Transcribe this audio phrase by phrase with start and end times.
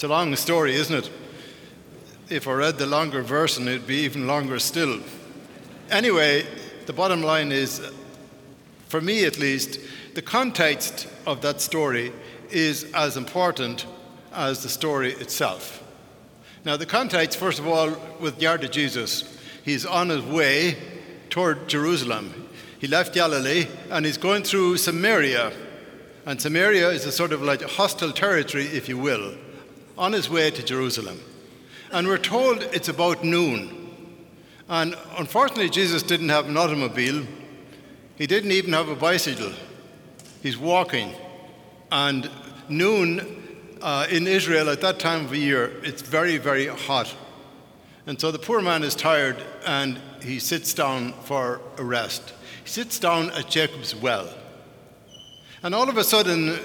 [0.00, 1.10] It's a long story, isn't it?
[2.30, 5.00] If I read the longer version, it'd be even longer still.
[5.90, 6.46] Anyway,
[6.86, 7.82] the bottom line is,
[8.88, 9.78] for me at least,
[10.14, 12.14] the context of that story
[12.48, 13.84] is as important
[14.32, 15.84] as the story itself.
[16.64, 17.90] Now, the context, first of all,
[18.20, 20.78] with Yard of Jesus, he's on his way
[21.28, 22.48] toward Jerusalem.
[22.78, 25.52] He left Galilee and he's going through Samaria.
[26.24, 29.34] And Samaria is a sort of like hostile territory, if you will,
[30.00, 31.20] on his way to Jerusalem.
[31.92, 34.16] And we're told it's about noon.
[34.66, 37.26] And unfortunately, Jesus didn't have an automobile,
[38.16, 39.52] he didn't even have a bicycle.
[40.42, 41.12] He's walking.
[41.92, 42.30] And
[42.68, 47.14] noon uh, in Israel at that time of the year, it's very, very hot.
[48.06, 49.36] And so the poor man is tired
[49.66, 52.32] and he sits down for a rest.
[52.64, 54.32] He sits down at Jacob's well.
[55.62, 56.58] And all of a sudden,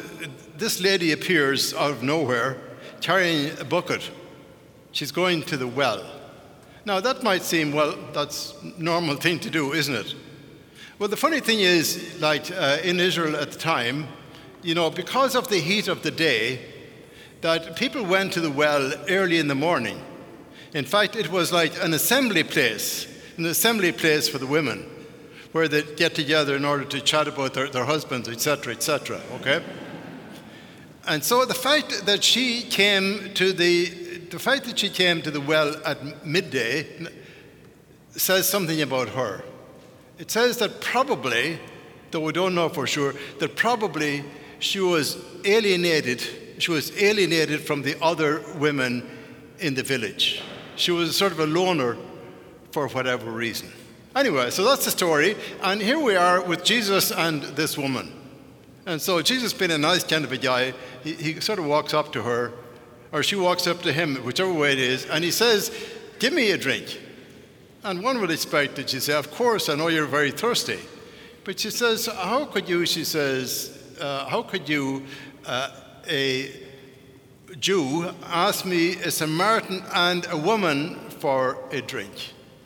[0.57, 2.57] this lady appears out of nowhere
[3.02, 4.09] carrying a bucket.
[4.91, 6.04] She's going to the well.
[6.85, 10.15] Now, that might seem, well, that's normal thing to do, isn't it?
[10.99, 14.07] Well, the funny thing is, like uh, in Israel at the time,
[14.62, 16.60] you know, because of the heat of the day,
[17.41, 20.01] that people went to the well early in the morning.
[20.73, 23.07] In fact, it was like an assembly place,
[23.38, 24.90] an assembly place for the women,
[25.51, 29.63] where they'd get together in order to chat about their, their husbands, etc., etc., okay?
[31.07, 33.89] And so the fact that she came to the,
[34.29, 36.87] the fact that she came to the well at midday
[38.11, 39.43] says something about her.
[40.17, 41.59] It says that probably,
[42.11, 44.23] though we don't know for sure, that probably
[44.59, 46.21] she was alienated
[46.57, 49.09] she was alienated from the other women
[49.59, 50.41] in the village.
[50.76, 51.98] She was sort of a loner
[52.71, 53.71] for whatever reason.
[54.15, 55.35] Anyway, so that's the story.
[55.61, 58.11] And here we are with Jesus and this woman.
[58.86, 61.94] And so Jesus, being a nice kind of a guy, he, he sort of walks
[61.94, 62.52] up to her,
[63.12, 65.72] or she walks up to him, whichever way it is, and he says,
[66.19, 67.02] Give me a drink.
[67.84, 70.79] And one would expect that she say, Of course, I know you're very thirsty.
[71.44, 75.03] But she says, How could you, she says, uh, how could you
[75.45, 75.72] uh,
[76.07, 76.51] a
[77.59, 82.12] Jew ask me, a Samaritan and a woman, for a drink.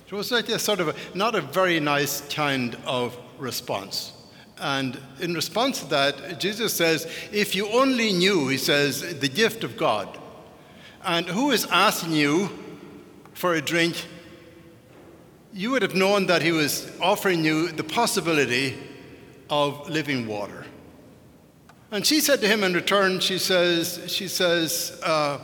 [0.08, 4.12] It was like a sort of a, not a very nice kind of response.
[4.60, 9.64] And in response to that, Jesus says, If you only knew, he says, the gift
[9.64, 10.18] of God,
[11.04, 12.50] and who is asking you
[13.34, 14.06] for a drink,
[15.54, 18.78] you would have known that he was offering you the possibility
[19.50, 20.66] of living water.
[21.92, 25.40] And she said to him in return, she says, she says, uh,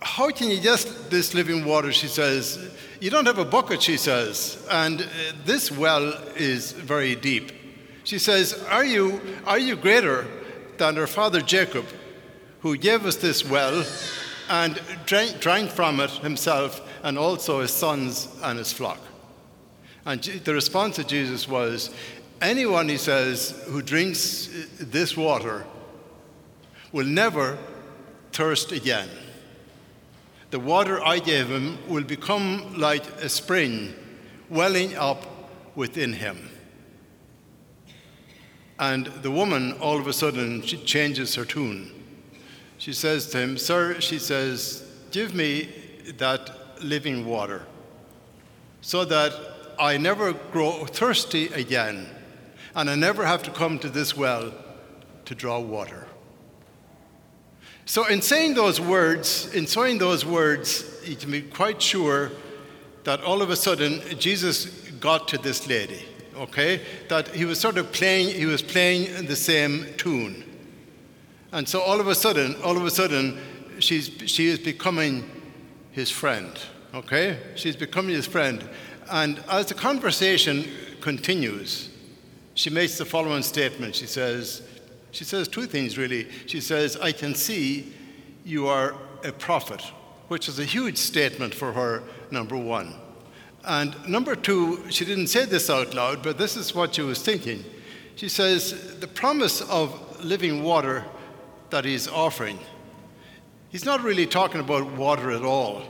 [0.00, 1.92] how can you get this living water?
[1.92, 2.58] She says,
[3.00, 5.04] you don't have a bucket, she says, and uh,
[5.44, 7.52] this well is very deep.
[8.04, 10.26] She says, are you, are you greater
[10.78, 11.86] than our father Jacob,
[12.60, 13.84] who gave us this well
[14.48, 18.98] and drank, drank from it himself and also his sons and his flock?
[20.04, 21.90] And the response of Jesus was,
[22.40, 25.64] Anyone, he says, who drinks uh, this water
[26.90, 27.56] will never
[28.32, 29.08] thirst again.
[30.50, 33.94] The water I gave him will become like a spring
[34.50, 35.24] welling up
[35.76, 36.51] within him.
[38.82, 41.92] And the woman, all of a sudden, she changes her tune.
[42.78, 44.82] She says to him, Sir, she says,
[45.12, 45.68] give me
[46.18, 46.50] that
[46.82, 47.62] living water
[48.80, 49.32] so that
[49.78, 52.08] I never grow thirsty again
[52.74, 54.52] and I never have to come to this well
[55.26, 56.08] to draw water.
[57.84, 62.32] So, in saying those words, in saying those words, you can be quite sure
[63.04, 64.66] that all of a sudden Jesus
[64.98, 66.04] got to this lady,
[66.36, 66.80] okay?
[67.08, 70.44] That he was sort of playing, he was playing the same tune.
[71.52, 73.38] And so all of a sudden, all of a sudden,
[73.78, 75.28] she's, she is becoming
[75.90, 76.50] his friend,
[76.94, 77.38] okay?
[77.54, 78.68] She's becoming his friend.
[79.10, 80.64] And as the conversation
[81.00, 81.90] continues,
[82.54, 83.94] she makes the following statement.
[83.94, 84.62] She says,
[85.10, 86.28] she says two things really.
[86.46, 87.92] She says, I can see
[88.44, 88.94] you are
[89.24, 89.82] a prophet,
[90.28, 92.94] which is a huge statement for her, number one.
[93.64, 97.22] And number two, she didn't say this out loud, but this is what she was
[97.22, 97.64] thinking.
[98.16, 101.04] She says, the promise of living water
[101.70, 102.58] that he's offering,
[103.68, 105.82] he's not really talking about water at all.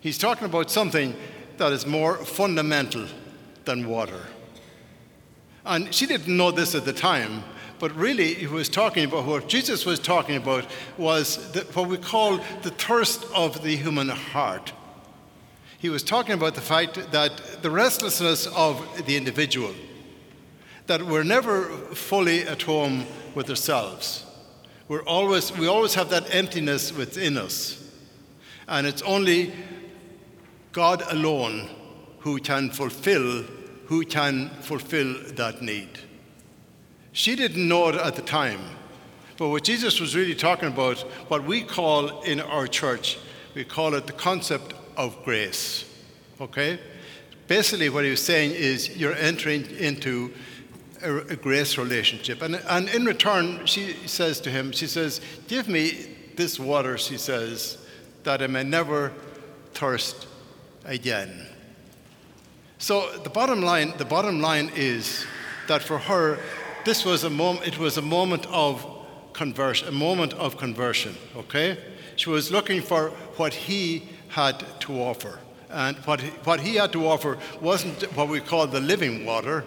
[0.00, 1.16] He's talking about something
[1.56, 3.06] that is more fundamental
[3.64, 4.20] than water.
[5.64, 7.42] And she didn't know this at the time,
[7.78, 11.96] but really he was talking about what Jesus was talking about was the, what we
[11.96, 14.72] call the thirst of the human heart.
[15.86, 19.72] He was talking about the fact that the restlessness of the individual,
[20.88, 23.06] that we're never fully at home
[23.36, 24.24] with ourselves.
[24.88, 27.88] We're always, we always have that emptiness within us.
[28.66, 29.52] And it's only
[30.72, 31.70] God alone
[32.18, 33.44] who can fulfill,
[33.84, 36.00] who can fulfill that need.
[37.12, 38.62] She didn't know it at the time.
[39.36, 40.98] But what Jesus was really talking about,
[41.28, 43.18] what we call in our church,
[43.54, 45.84] we call it the concept of grace.
[46.40, 46.78] Okay?
[47.48, 50.32] Basically, what he was saying is you're entering into
[51.02, 52.42] a, a grace relationship.
[52.42, 57.16] And, and in return, she says to him, she says, Give me this water, she
[57.16, 57.78] says,
[58.24, 59.12] that I may never
[59.72, 60.26] thirst
[60.84, 61.46] again.
[62.78, 65.24] So the bottom line, the bottom line is
[65.68, 66.38] that for her,
[66.84, 68.86] this was a moment, it was a moment of
[69.32, 71.78] conversion, a moment of conversion, okay?
[72.16, 75.38] She was looking for what he had to offer.
[75.70, 79.64] And what he, what he had to offer wasn't what we call the living water,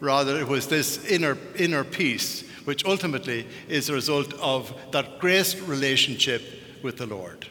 [0.00, 5.54] rather, it was this inner, inner peace, which ultimately is a result of that grace
[5.60, 6.42] relationship
[6.82, 7.46] with the Lord.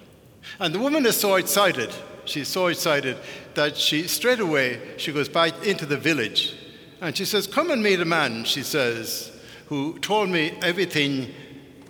[0.60, 1.90] And the woman is so excited,
[2.26, 3.16] she's so excited
[3.54, 6.54] that she straight away she goes back into the village
[7.00, 9.32] and she says, Come and meet a man, she says,
[9.68, 11.34] who told me everything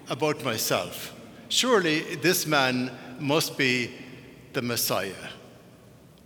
[0.07, 1.15] about myself.
[1.49, 3.91] Surely this man must be
[4.53, 5.13] the Messiah.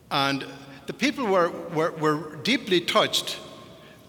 [0.09, 0.45] And
[0.87, 3.37] the people were, were, were deeply touched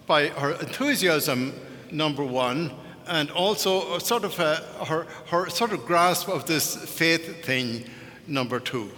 [0.05, 1.53] by her enthusiasm,
[1.91, 2.71] number one,
[3.07, 4.55] and also sort of a,
[4.85, 7.85] her, her sort of grasp of this faith thing,
[8.27, 8.91] number two.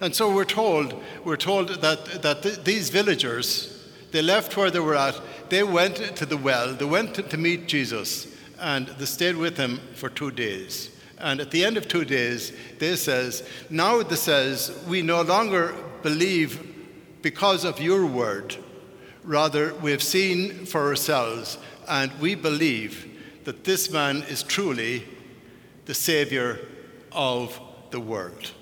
[0.00, 0.94] And so we're told,
[1.24, 5.20] we're told that, that th- these villagers, they left where they were at,
[5.50, 9.56] they went to the well, they went to, to meet Jesus, and they stayed with
[9.56, 10.90] him for two days.
[11.20, 15.74] And at the end of two days, they says, now they says, we no longer
[16.02, 16.66] believe
[17.22, 18.56] because of your word.
[19.22, 21.58] Rather, we have seen for ourselves,
[21.88, 23.06] and we believe
[23.44, 25.06] that this man is truly
[25.84, 26.58] the Savior
[27.12, 28.52] of the world.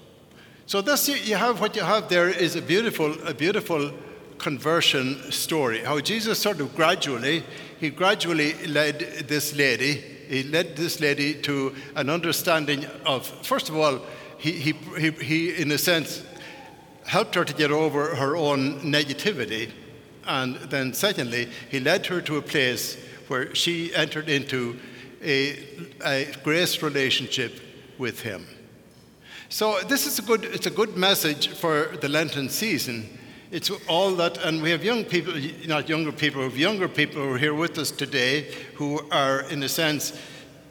[0.67, 3.93] So this you have what you have there is a beautiful, a beautiful
[4.39, 5.81] conversion story.
[5.85, 7.45] How Jesus sort of gradually,
[7.79, 13.77] he gradually led this lady, he led this lady to an understanding of, first of
[13.77, 14.01] all,
[14.39, 16.23] he, he, he, he in a sense,
[17.07, 19.71] helped her to get over her own negativity.
[20.27, 22.97] And then, secondly, he led her to a place
[23.29, 24.79] where she entered into
[25.23, 25.59] a,
[26.05, 27.61] a grace relationship
[27.97, 28.47] with him.
[29.49, 33.18] So this is a good, it's a good message for the Lenten season.
[33.51, 35.33] It's all that, and we have young people,
[35.67, 39.41] not younger people, we have younger people who are here with us today who are,
[39.49, 40.13] in a sense,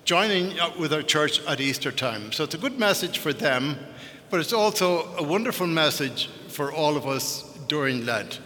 [0.06, 2.32] joining up with our church at Easter time.
[2.32, 3.78] So it's a good message for them,
[4.30, 8.42] but it's also a wonderful message for all of us during Lent.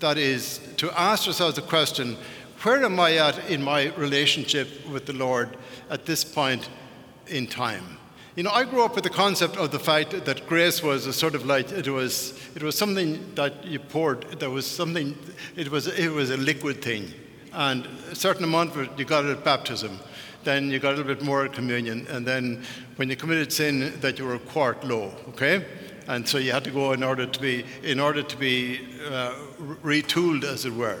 [0.00, 2.16] That is, to ask ourselves the question
[2.62, 5.56] where am I at in my relationship with the Lord
[5.88, 6.68] at this point
[7.28, 7.97] in time?
[8.38, 11.12] You know, I grew up with the concept of the fact that grace was a
[11.12, 14.38] sort of like it was it was something that you poured.
[14.38, 15.18] There was something.
[15.56, 17.12] It was it was a liquid thing,
[17.52, 19.98] and a certain amount of it you got it at baptism.
[20.44, 22.62] Then you got a little bit more at communion, and then
[22.94, 25.12] when you committed sin, that you were a quart low.
[25.30, 25.66] Okay,
[26.06, 28.78] and so you had to go in order to be in order to be
[29.10, 29.34] uh,
[29.82, 31.00] retooled, as it were.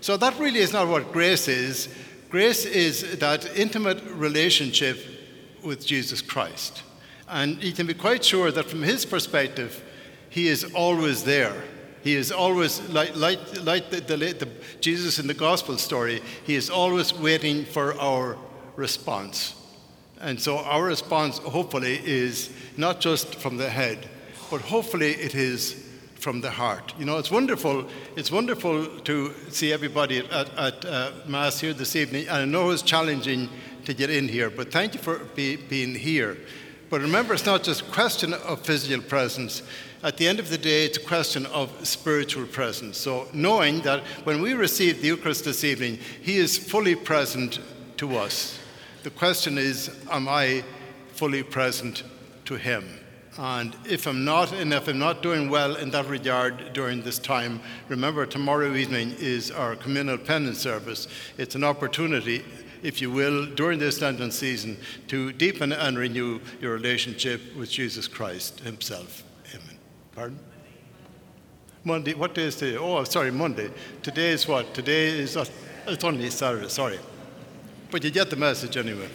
[0.00, 1.88] So that really is not what grace is.
[2.30, 5.17] Grace is that intimate relationship
[5.62, 6.82] with Jesus Christ.
[7.28, 9.82] And you can be quite sure that from his perspective,
[10.30, 11.62] he is always there.
[12.02, 14.48] He is always, like, like, like the, the, the,
[14.80, 18.38] Jesus in the gospel story, he is always waiting for our
[18.76, 19.54] response.
[20.20, 24.08] And so our response, hopefully, is not just from the head,
[24.50, 25.87] but hopefully it is
[26.18, 26.92] from the heart.
[26.98, 27.86] You know, it's wonderful.
[28.16, 32.28] It's wonderful to see everybody at, at uh, Mass here this evening.
[32.28, 33.48] I know it's challenging
[33.84, 36.36] to get in here, but thank you for be, being here.
[36.90, 39.62] But remember, it's not just a question of physical presence.
[40.02, 42.98] At the end of the day, it's a question of spiritual presence.
[42.98, 47.60] So, knowing that when we receive the Eucharist this evening, He is fully present
[47.98, 48.58] to us.
[49.02, 50.64] The question is, am I
[51.12, 52.04] fully present
[52.46, 53.00] to Him?
[53.38, 57.20] And if I'm not, and if I'm not doing well in that regard during this
[57.20, 61.06] time, remember tomorrow evening is our communal penance service.
[61.38, 62.44] It's an opportunity
[62.82, 64.76] if you will, during this Lenten season
[65.08, 69.24] to deepen and renew your relationship with Jesus Christ Himself.
[69.54, 69.78] Amen.
[70.14, 70.38] Pardon?
[71.84, 72.14] Monday.
[72.14, 72.76] What day is today?
[72.76, 73.70] Oh, sorry, Monday.
[74.02, 74.74] Today is what?
[74.74, 75.44] Today is, uh,
[75.86, 76.98] it's only Saturday, sorry.
[77.90, 79.08] But you get the message anyway.